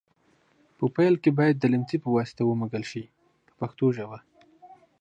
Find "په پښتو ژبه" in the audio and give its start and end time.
3.47-4.19